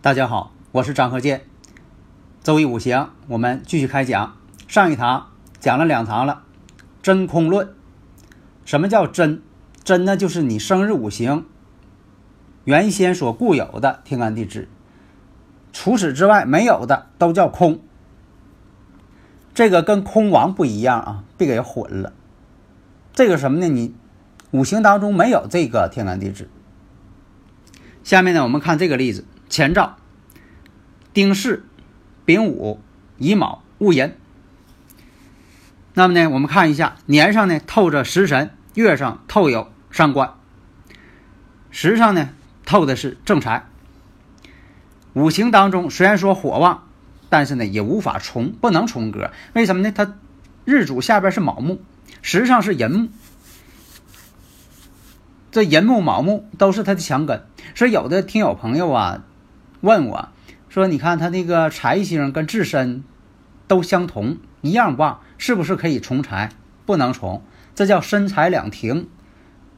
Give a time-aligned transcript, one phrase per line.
[0.00, 1.42] 大家好，我是张和建。
[2.44, 4.36] 周易五行，我们继续开讲。
[4.68, 6.44] 上一堂讲了两堂了，
[7.02, 7.74] 真空论。
[8.64, 9.42] 什么叫真？
[9.82, 11.46] 真呢，就是你生日五行
[12.62, 14.68] 原先所固有的天干地支，
[15.72, 17.80] 除此之外没有的都叫空。
[19.52, 22.12] 这个跟空亡不一样啊，别给混了。
[23.12, 23.66] 这个什么呢？
[23.66, 23.96] 你
[24.52, 26.48] 五行当中没有这个天干地支。
[28.04, 29.24] 下面呢，我们看这个例子。
[29.48, 29.96] 前兆：
[31.12, 31.62] 丁巳、
[32.24, 32.80] 丙午、
[33.16, 34.14] 乙卯、戊寅。
[35.94, 40.34] 那么呢，我们看一下年上呢透着食神，月上透有伤官，
[41.70, 42.30] 时上呢
[42.64, 43.66] 透的是正财。
[45.14, 46.86] 五行当中虽然说火旺，
[47.28, 49.32] 但是呢也无法重，不能重格。
[49.54, 49.90] 为什么呢？
[49.90, 50.14] 它
[50.64, 51.82] 日主下边是卯木，
[52.22, 53.08] 时上是寅木。
[55.50, 59.24] 这寅木、卯木都是它的强根，所以有的听友朋友啊。
[59.80, 60.28] 问我
[60.68, 63.04] 说：“你看他那个财星跟自身
[63.66, 66.50] 都相同，一样旺，是不是可以重财？
[66.84, 67.42] 不能重，
[67.74, 69.08] 这叫身财两停。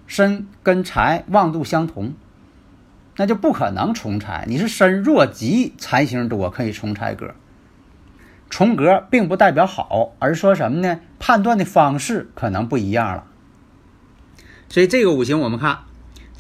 [0.07, 2.15] 身跟财旺度相同，
[3.17, 4.45] 那就不可能重财。
[4.49, 7.35] 你是身弱极，财星多，可以重财格。
[8.49, 11.01] 重格并不代表好，而说什么呢？
[11.21, 13.25] 判断的方式可能不一样了。
[14.69, 15.81] 所以这个五行我们看：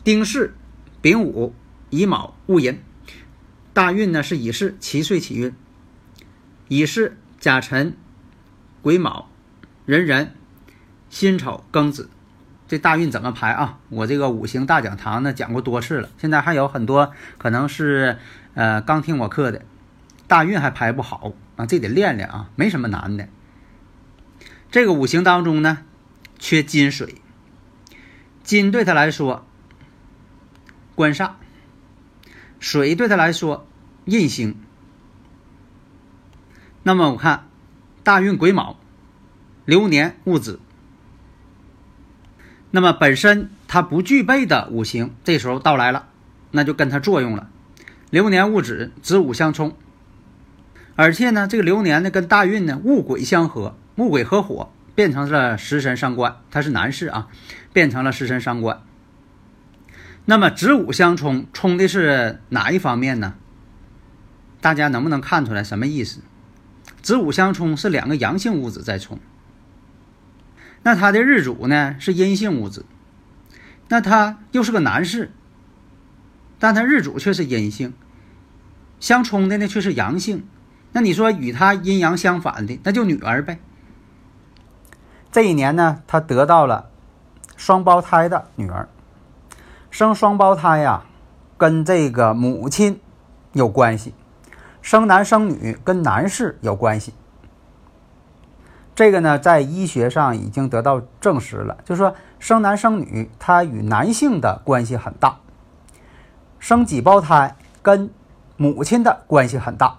[0.02, 0.52] 丁巳、
[1.00, 1.54] 丙午、
[1.90, 2.80] 乙卯、戊寅。”
[3.72, 5.54] 大运呢是乙巳，七岁起运。
[6.68, 7.96] 乙巳、甲辰、
[8.82, 9.28] 癸卯、
[9.86, 10.34] 壬壬、
[11.08, 12.08] 辛丑、庚子，
[12.68, 13.78] 这大运怎么排啊？
[13.88, 18.18] 我这个五行大讲堂呢讲过多次了，现在还有很多可能是
[18.54, 19.64] 呃刚听我课的，
[20.26, 23.28] 大运还排不好啊，这得练练啊，没什么难的。
[24.70, 25.78] 这个五行当中呢，
[26.38, 27.16] 缺金水，
[28.44, 29.44] 金对他来说
[30.94, 31.32] 官煞。
[32.60, 33.66] 水对他来说，
[34.04, 34.54] 印星。
[36.84, 37.48] 那么我看
[38.04, 38.78] 大运癸卯，
[39.64, 40.60] 流年戊子。
[42.70, 46.06] 那么本身它不具备的五行，这时候到来了，
[46.52, 47.50] 那就跟它作用了。
[48.10, 49.74] 流年戊子，子午相冲，
[50.96, 57.28] 而且呢，这个流年呢跟大运呢戊癸相合，戊癸合火，变成了食神伤官，他是男士啊，
[57.72, 58.82] 变成了食神伤官。
[60.26, 63.34] 那么子午相冲，冲的是哪一方面呢？
[64.60, 66.20] 大家能不能看出来什么意思？
[67.02, 69.18] 子午相冲是两个阳性物质在冲。
[70.82, 72.84] 那他的日主呢是阴性物质，
[73.88, 75.32] 那他又是个男士，
[76.58, 77.92] 但他日主却是阴性，
[79.00, 80.46] 相冲的呢却是阳性。
[80.92, 83.58] 那你说与他阴阳相反的，那就女儿呗。
[85.32, 86.90] 这一年呢，他得到了
[87.56, 88.88] 双胞胎的女儿。
[89.90, 91.02] 生双胞胎呀，
[91.58, 93.00] 跟这个母亲
[93.52, 94.12] 有关系；
[94.80, 97.12] 生男生女跟男士有关系。
[98.94, 105.40] 这个呢，在医学上已经得到证实了，就是说生男生女，它与男性的关系很大；
[106.58, 108.10] 生几胞胎跟
[108.56, 109.96] 母亲的关系很大。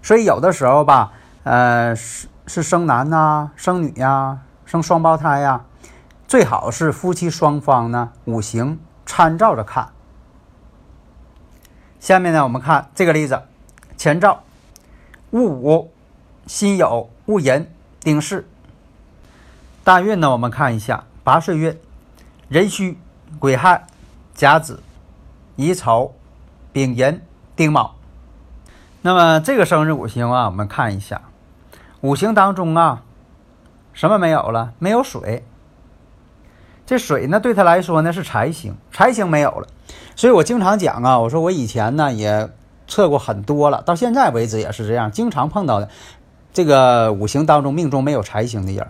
[0.00, 1.12] 所以有的时候吧，
[1.42, 5.64] 呃，是是生男呐，生女呀，生双胞胎呀。
[6.26, 9.90] 最好是夫妻双方呢五行参照着看。
[12.00, 13.42] 下面呢，我们看这个例子：
[13.96, 14.42] 前兆。
[15.30, 15.92] 戊午、
[16.46, 17.68] 辛酉、戊寅、
[18.00, 18.44] 丁巳。
[19.82, 21.04] 大运呢，我们看一下。
[21.24, 21.78] 八岁运：
[22.48, 22.98] 壬戌、
[23.38, 23.86] 癸亥、
[24.34, 24.82] 甲子、
[25.56, 26.14] 乙丑、
[26.72, 27.22] 丙寅、
[27.56, 27.96] 丁卯。
[29.02, 31.22] 那么这个生日五行啊，我们看一下，
[32.02, 33.02] 五行当中啊，
[33.92, 34.74] 什么没有了？
[34.78, 35.44] 没有水。
[36.86, 39.66] 这水呢，对他来说呢是财星，财星没有了，
[40.16, 42.50] 所以我经常讲啊，我说我以前呢也
[42.86, 45.88] 测过很多了，到现在为止也是这样，经常碰到的
[46.52, 48.86] 这个五行当中命中没有财星的人，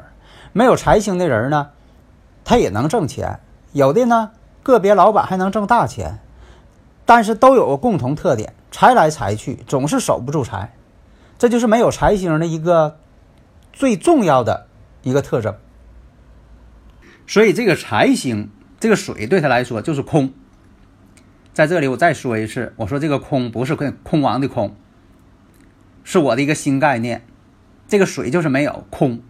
[0.52, 1.68] 没有财星的人呢，
[2.44, 3.38] 他也能挣钱，
[3.72, 4.32] 有的呢
[4.62, 6.18] 个别老板还能挣大钱，
[7.06, 10.74] 但是都有个共同特点，财来财去，总是守不住财。
[11.38, 12.96] 这就是没有财星的一个
[13.72, 14.66] 最重要的
[15.02, 15.54] 一个特征。
[17.26, 20.32] 所以这个财星，这个水对他来说就是空。
[21.52, 24.74] 在这里我再说一次，我说这个空不是空空亡的空，
[26.02, 27.24] 是我的一个新概念。
[27.86, 29.20] 这个水就是没有空。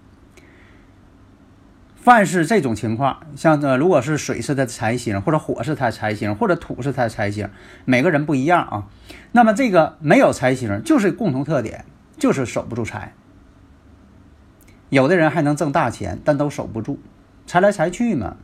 [1.96, 7.48] 凡是这种情况，像呃，如果是水是他的财星，或者火是他财星，或者土是他财星，
[7.84, 8.88] 每个人不一样啊。
[9.32, 11.84] 那么这个没有财星，就是共同特点，
[12.18, 13.14] 就是守不住财。
[14.90, 17.00] 有的人还能挣大钱，但都守不住，
[17.46, 18.36] 财来财去嘛。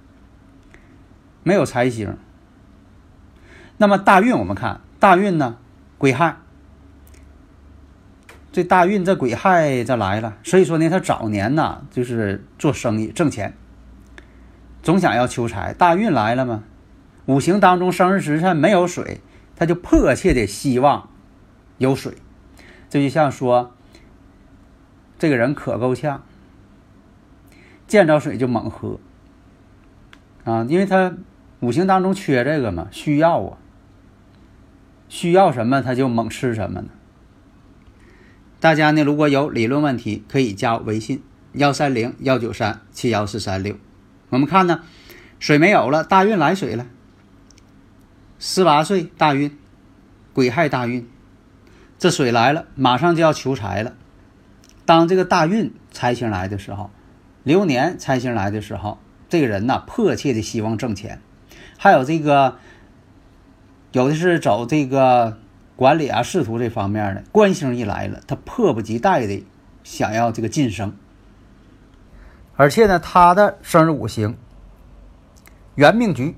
[1.43, 2.19] 没有财星，
[3.79, 5.57] 那么大运我们看大运呢，
[5.97, 6.37] 癸亥。
[8.53, 13.55] 这大运这癸亥这来了，所以说呢，他早年呐就是做生意挣钱，
[14.83, 15.73] 总想要求财。
[15.73, 16.65] 大运来了嘛，
[17.27, 19.21] 五行当中生日时辰没有水，
[19.57, 21.09] 他就迫切的希望
[21.79, 22.15] 有水。
[22.91, 23.73] 这就像说，
[25.19, 26.23] 这个人可够呛，
[27.91, 29.01] 见着水就猛喝
[30.45, 31.13] 啊，因为他
[31.59, 33.59] 五行当中缺这个嘛，需要啊，
[35.09, 36.89] 需要什么他就猛吃什么呢。
[38.61, 41.21] 大家呢，如果有理论问题，可以加微信
[41.55, 43.77] 幺三零幺九三七幺四三六。
[44.29, 44.83] 我们看呢，
[45.41, 46.87] 水没有了，大运来水了。
[48.39, 49.59] 十八岁大运，
[50.33, 51.09] 癸亥大运，
[51.99, 53.95] 这水来了，马上就要求财了。
[54.87, 56.93] 当这个大运财星来的时候，
[57.43, 58.99] 流年财星来的时候，
[59.29, 61.21] 这个人呢，迫切的希望挣钱。
[61.79, 62.57] 还有这个，
[63.93, 65.39] 有的是走这个。
[65.77, 69.47] 管理啊，仕途这方面的官星一来了，他迫不及待的
[69.83, 70.95] 想要这个晋升。
[72.55, 74.37] 而且呢，他的生日五行
[75.77, 76.37] 元命局，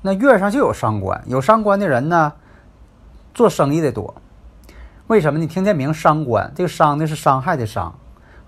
[0.00, 2.32] 那月上就有伤官，有伤官的人呢，
[3.32, 4.20] 做生意的多。
[5.06, 6.52] 为什么你听这名伤官？
[6.56, 7.96] 这个伤呢是伤害的伤，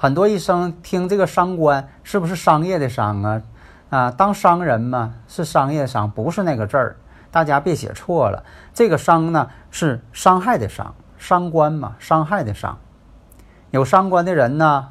[0.05, 3.43] 很多医生听这个伤官是不是商业的商啊？
[3.89, 6.97] 啊，当商人嘛，是商业商，不是那个字儿。
[7.31, 12.77] 大家别写错了，这个伤呢是伤害的伤，伤官嘛，伤害的伤。
[13.71, 14.91] 有伤官的人呢，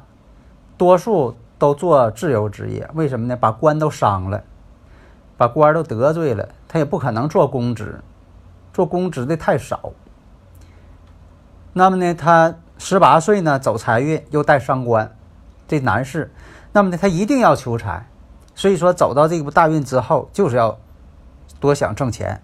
[0.76, 3.36] 多数都做自由职业，为什么呢？
[3.36, 4.42] 把官都伤了，
[5.36, 8.00] 把官都得罪了，他也不可能做公职，
[8.72, 9.92] 做公职的太少。
[11.72, 15.16] 那么呢，他十八岁呢走财运，又带伤官，
[15.66, 16.32] 这男士，
[16.72, 18.08] 那么呢，他一定要求财，
[18.54, 20.78] 所以说走到这步大运之后，就是要。
[21.60, 22.42] 多想挣钱，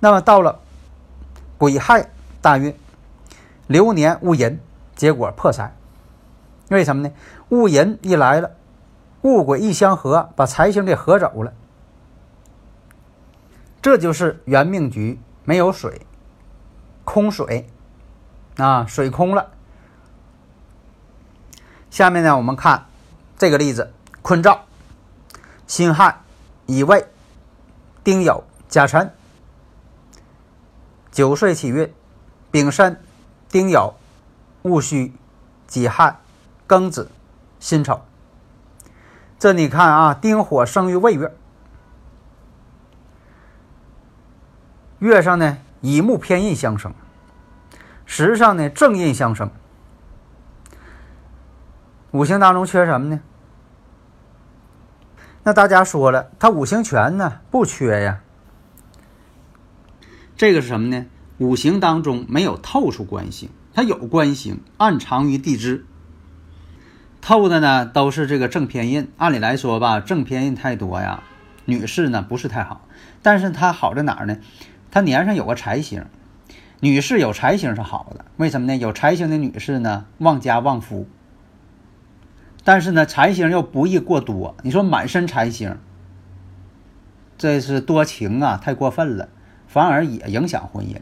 [0.00, 0.58] 那么到了
[1.58, 2.08] 癸亥
[2.40, 2.74] 大运，
[3.66, 4.58] 流年戊寅，
[4.96, 5.74] 结果破财。
[6.70, 7.12] 为什么呢？
[7.50, 8.52] 戊寅一来了，
[9.20, 11.52] 戊癸一相合，把财星给合走了。
[13.82, 16.06] 这就是元命局没有水，
[17.04, 17.66] 空水
[18.56, 19.50] 啊，水空了。
[21.94, 22.86] 下面呢，我们看
[23.38, 24.64] 这个例子：坤兆、
[25.68, 26.22] 辛亥、
[26.66, 27.06] 乙未、
[28.02, 28.42] 丁酉。
[28.68, 29.14] 甲辰、
[31.12, 31.94] 九岁起运，
[32.50, 33.00] 丙申、
[33.48, 33.94] 丁酉、
[34.62, 35.14] 戊戌、
[35.68, 36.18] 己亥、
[36.66, 37.08] 庚子、
[37.60, 38.02] 辛丑。
[39.38, 41.32] 这你看啊，丁火生于未月，
[44.98, 46.92] 月上呢乙木偏印相生，
[48.04, 49.48] 时上呢正印相生。
[52.14, 53.20] 五行当中缺什么呢？
[55.42, 57.40] 那大家说了，他五行全呢？
[57.50, 58.20] 不缺呀。
[60.36, 61.06] 这个是什么呢？
[61.38, 65.86] 五行当中没有透出官星，它有官星暗藏于地支。
[67.20, 69.10] 透的呢都是这个正偏印。
[69.16, 71.24] 按理来说吧，正偏印太多呀，
[71.64, 72.86] 女士呢不是太好。
[73.22, 74.36] 但是它好在哪儿呢？
[74.92, 76.06] 它年上有个财星，
[76.78, 78.24] 女士有财星是好的。
[78.36, 78.76] 为什么呢？
[78.76, 81.08] 有财星的女士呢旺家旺夫。
[82.64, 84.56] 但是呢财星又不宜过多。
[84.62, 85.76] 你说满身财星，
[87.38, 89.28] 这是多情啊，太过分了。
[89.66, 90.98] 反而也影响婚姻，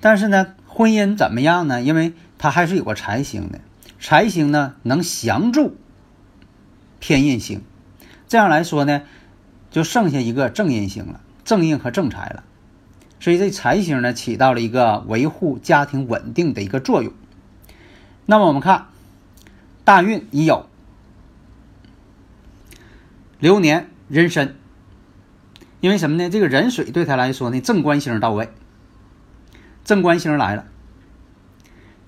[0.00, 1.82] 但是呢，婚姻怎么样呢？
[1.82, 3.58] 因为它还是有个财星的，
[3.98, 5.76] 财星呢能降住
[7.00, 7.62] 偏印星，
[8.28, 9.02] 这样来说呢，
[9.72, 12.44] 就剩下一个正印星了，正印和正财了，
[13.18, 17.12] 所以这财星呢起到了一个维护家庭稳定的一个作用。
[18.24, 18.86] 那么我们看
[19.88, 20.66] 大运已有，
[23.38, 24.54] 流年壬申。
[25.80, 26.28] 因为什么呢？
[26.28, 28.50] 这个壬水对他来说呢，正官星到位，
[29.84, 30.66] 正官星来了。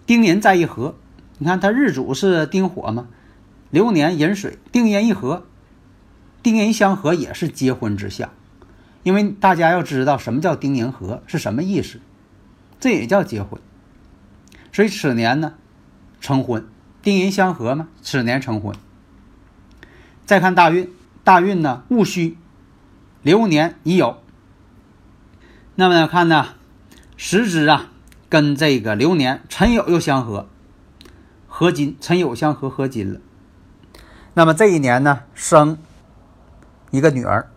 [0.04, 0.96] 丁寅在一合，
[1.38, 3.08] 你看他日主是丁火嘛，
[3.70, 5.46] 流年寅水，丁寅一合，
[6.42, 8.28] 丁寅相合也是结婚之象。
[9.04, 11.98] 因为大家要知道什么叫丁寅合是什么意思，
[12.78, 13.58] 这也叫结婚。
[14.70, 15.54] 所以此年呢
[16.20, 16.68] 成婚，
[17.02, 18.74] 丁寅相合嘛，此年成婚。
[20.26, 20.92] 再看大运，
[21.24, 22.36] 大运呢戊戌，
[23.22, 24.16] 流年乙酉。
[25.74, 26.48] 那么看呢，
[27.16, 27.86] 时支啊
[28.28, 30.46] 跟这个流年辰酉又相合，
[31.48, 33.20] 合金，辰酉相合合金了。
[34.34, 35.78] 那么这一年呢生
[36.90, 37.50] 一个女儿，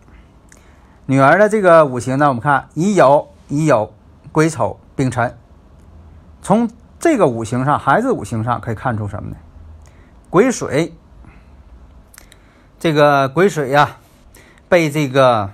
[1.06, 3.90] 女儿的这个五行呢，我们看乙酉、乙酉、
[4.32, 5.36] 癸丑、丙辰。
[6.42, 6.68] 从
[7.04, 9.36] 这个五行上，孩子五行上可以看出什么呢？
[10.30, 10.94] 癸水。
[12.78, 13.98] 这个癸水呀，
[14.70, 15.52] 被这个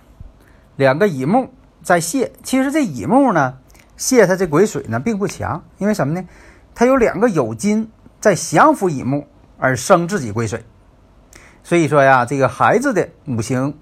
[0.77, 1.53] 两个乙木
[1.83, 2.31] 在泄。
[2.45, 3.59] 其实这乙木呢，
[3.97, 6.25] 泄它这癸水呢并不强，因为什么呢？
[6.73, 7.91] 它有两个酉金
[8.21, 9.27] 在降服乙木
[9.59, 10.65] 而生自己癸水。
[11.65, 13.77] 所以说呀，这个孩子的五行，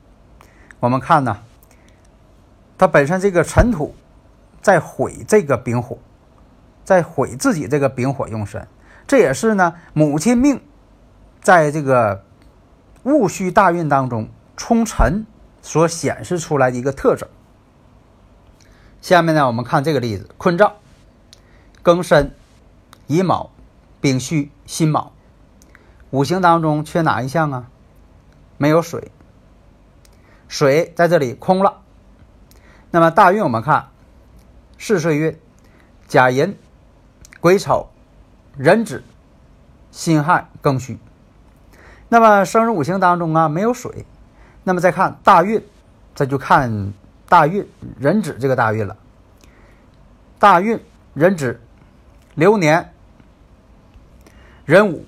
[0.80, 1.36] 我们看呢，
[2.78, 3.94] 它本身这个尘土
[4.62, 5.98] 在毁这个丙火，
[6.88, 8.66] 在毁自己这个丙火用神。
[9.06, 10.62] 这也是呢，母亲命
[11.42, 12.24] 在这个。
[13.04, 15.24] 戊戌大运当中冲辰
[15.62, 17.26] 所显示出来的一个特征。
[19.00, 20.74] 下面呢，我们看这个例子：坤兆、
[21.82, 22.34] 庚申、
[23.06, 23.50] 乙卯、
[24.00, 25.12] 丙戌、辛卯，
[26.10, 27.70] 五行当中缺哪一项啊？
[28.58, 29.10] 没有水，
[30.48, 31.80] 水在这里空了。
[32.90, 33.88] 那么大运我们看
[34.76, 35.38] 四岁运：
[36.08, 36.58] 甲寅、
[37.40, 37.88] 癸丑、
[38.56, 39.02] 壬子、
[39.90, 40.98] 辛亥、庚戌。
[42.08, 44.04] 那么生日五行当中啊没有水，
[44.64, 45.62] 那么再看大运，
[46.14, 46.92] 这就看
[47.28, 47.68] 大运
[47.98, 48.96] 壬子这个大运了。
[50.38, 50.80] 大运
[51.14, 51.60] 壬子，
[52.34, 52.92] 流年
[54.64, 55.04] 壬午，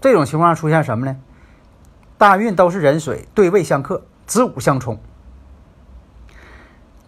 [0.00, 1.16] 这种情况出现什么呢？
[2.16, 4.98] 大运都是壬水对位相克，子午相冲。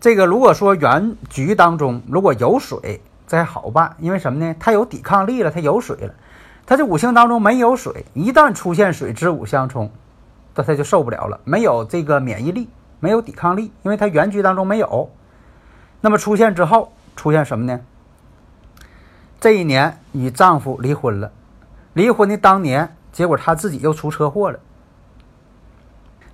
[0.00, 4.54] 这个如果说原局当中如果有水，这还好办，因为什么呢？
[4.60, 6.14] 它有抵抗力了，它有水了。
[6.64, 9.90] 它这五行当中没有水，一旦出现水支午相冲，
[10.54, 12.68] 那它就受不了了，没有这个免疫力，
[12.98, 15.10] 没有抵抗力，因为它原局当中没有。
[16.00, 17.80] 那么出现之后出现什么呢？
[19.38, 21.30] 这一年与丈夫离婚了，
[21.92, 24.58] 离婚的当年，结果她自己又出车祸了，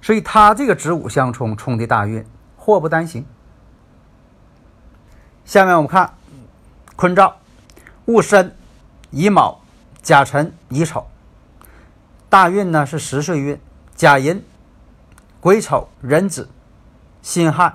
[0.00, 2.24] 所以她这个子午相冲冲的大运，
[2.56, 3.26] 祸不单行。
[5.44, 6.14] 下面我们看
[7.02, 7.38] 坤兆，
[8.04, 8.54] 戊申、
[9.10, 9.60] 乙卯。
[10.02, 11.08] 甲辰、乙丑，
[12.28, 13.60] 大运呢是十岁运，
[13.96, 14.44] 甲寅、
[15.40, 16.48] 癸丑、壬子、
[17.20, 17.74] 辛亥、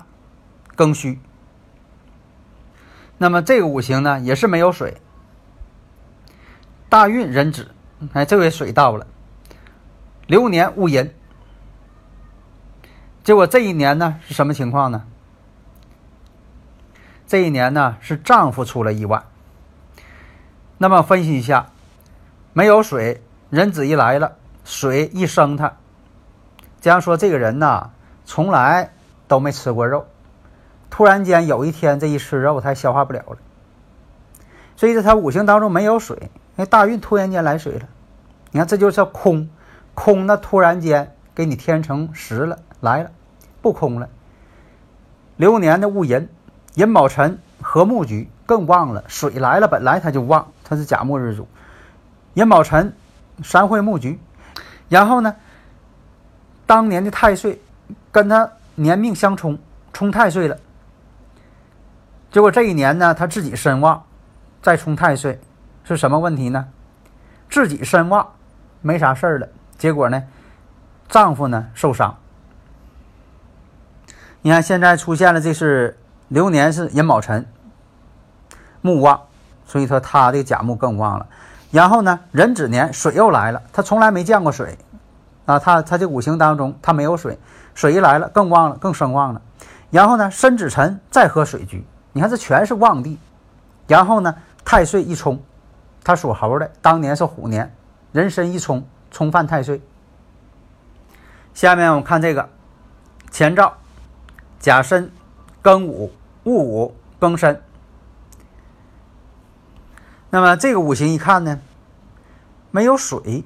[0.74, 1.20] 庚戌。
[3.18, 4.98] 那么这个五行呢也是没有水。
[6.88, 7.74] 大运壬子，
[8.14, 9.06] 哎，这回水到了。
[10.26, 11.14] 流年戊寅，
[13.24, 15.06] 结果这一年呢是什么情况呢？
[17.28, 19.22] 这一年呢是丈夫出了意外。
[20.78, 21.66] 那么分析一下。
[22.54, 25.74] 没有水，人子一来了，水一生他。
[26.80, 27.90] 这样说，这个人呐，
[28.24, 28.90] 从来
[29.28, 30.08] 都没吃过肉，
[30.90, 33.36] 突然间有一天这一吃肉，他消化不了了。
[34.74, 37.86] 所以在他五行当中没有水，那大运突然间来水了。
[38.50, 39.48] 你看，这就叫空，
[39.94, 43.12] 空那突然间给你添成实了，来了，
[43.62, 44.08] 不空了。
[45.36, 46.28] 流年的戊寅，
[46.78, 51.48] 寅卯辰合木局更旺了，水来了，本来它就旺，它是甲木日主。
[52.34, 52.94] 寅卯辰，
[53.42, 54.20] 三会木局，
[54.88, 55.34] 然后呢，
[56.66, 57.60] 当年的太岁
[58.12, 59.58] 跟他年命相冲，
[59.92, 60.56] 冲太岁了。
[62.30, 64.04] 结果这一年呢，他自己身旺，
[64.62, 65.40] 再冲太岁，
[65.82, 66.68] 是什么问题呢？
[67.50, 68.34] 自己身旺，
[68.82, 69.48] 没啥事儿了。
[69.76, 70.22] 结果呢，
[71.08, 72.16] 丈夫呢受伤。
[74.42, 77.46] 你看现在出现了，这是流年是寅卯辰，
[78.80, 79.22] 木旺，
[79.66, 81.26] 所以说他的甲木更旺了。
[81.70, 84.78] 然后呢，壬子年水又来了，他从来没见过水，
[85.46, 87.38] 啊，他他这五行当中他没有水，
[87.74, 89.42] 水一来了更旺了，更生旺了。
[89.90, 93.18] 然后呢，申子辰再合水局，你看这全是旺地。
[93.86, 95.42] 然后呢，太岁一冲，
[96.04, 97.74] 他属猴的，当年是虎年，
[98.12, 99.80] 人申一冲，冲犯太岁。
[101.54, 102.48] 下面我们看这个
[103.30, 103.72] 前兆：
[104.58, 105.10] 甲申、
[105.62, 106.12] 庚午、
[106.48, 107.62] 戊午、庚申。
[110.30, 111.60] 那么这个五行一看呢，
[112.70, 113.44] 没有水。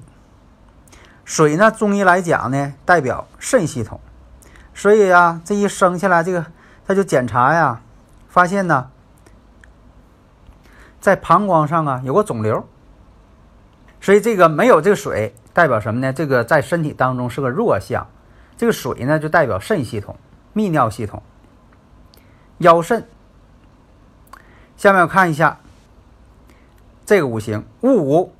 [1.25, 3.99] 水呢，中医来讲呢，代表肾系统。
[4.73, 6.45] 所以啊，这一生下来，这个
[6.87, 7.81] 他就检查呀，
[8.29, 8.89] 发现呢，
[11.01, 12.65] 在膀胱上啊有个肿瘤。
[13.99, 16.13] 所以这个没有这个水，代表什么呢？
[16.13, 18.07] 这个在身体当中是个弱项。
[18.55, 20.15] 这个水呢，就代表肾系统、
[20.53, 21.21] 泌尿系统、
[22.59, 23.07] 腰肾。
[24.77, 25.59] 下面我看一下。
[27.05, 28.33] 这个五行戊午、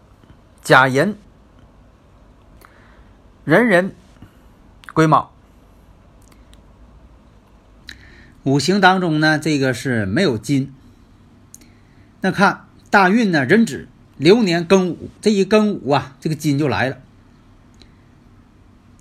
[0.61, 1.17] 甲寅、
[3.43, 3.91] 壬壬、
[4.93, 5.33] 癸卯。
[8.43, 10.73] 五行当中呢，这个是没有金。
[12.21, 16.99] 那看大运呢，壬子流年庚午，这一庚午啊，这个金就来了。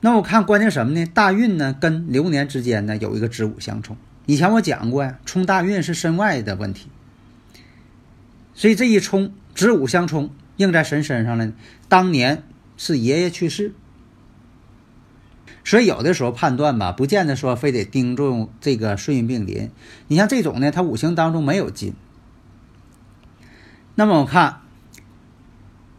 [0.00, 1.07] 那我看关键什么呢？
[1.07, 3.97] 大运呢跟流年之间呢有一个子午相冲。
[4.26, 6.88] 以前我讲过呀，冲大运是身外的问题，
[8.55, 11.52] 所以这一冲子午相冲，应在神身上了。
[11.88, 12.43] 当年
[12.76, 13.75] 是爷爷去世。
[15.64, 19.71] 所以有的时候判断吧，不见得说非得盯住这个顺运并临。
[20.09, 21.95] 你像这种呢，它五行当中没有金。
[23.95, 24.61] 那么我看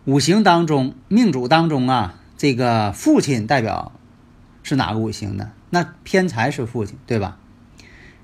[0.03, 3.93] 五行当中命主当中啊，这个父亲代表
[4.63, 5.51] 是哪个五行呢？
[5.69, 7.37] 那偏财是父亲，对吧？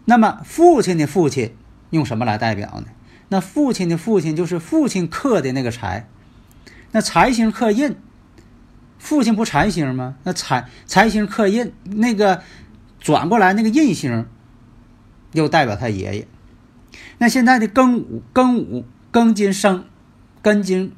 [0.10, 1.56] 那么父亲的父亲
[1.92, 2.88] 用什么来代表呢？
[3.28, 6.10] 那父亲的父亲就是父亲克的那个财，
[6.92, 7.96] 那财星克印。
[8.98, 10.16] 父亲不财星吗？
[10.24, 12.42] 那财财星克印，那个
[13.00, 14.25] 转过来那个印星，
[15.34, 16.28] 又代表他爷爷。
[17.20, 19.86] 那现在的庚午，庚午庚金生，
[20.42, 20.92] 庚金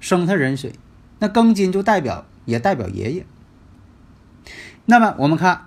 [0.00, 0.74] 生他壬水，
[1.18, 3.26] 那庚金就代表也代表爷爷。
[4.84, 5.64] 那么我们看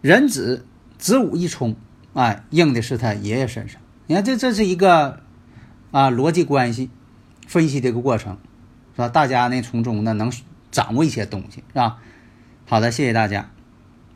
[0.00, 0.64] 壬子
[1.00, 1.74] 子午一冲，
[2.12, 3.80] 哎，应的是他爷爷身上。
[4.06, 5.20] 你看这这是一个
[5.90, 6.90] 啊逻辑关系
[7.48, 8.38] 分析的一个过程。
[8.92, 9.08] 是吧？
[9.08, 10.30] 大家呢从中呢能
[10.70, 11.98] 掌握一些东西，是吧？
[12.66, 13.50] 好的，谢谢大家。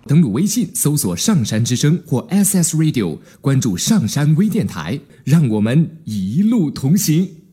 [0.06, 7.43] 登录微信搜索“上山之声”或 “SS Radio”，关注“上山微电台”，让我们一路同行。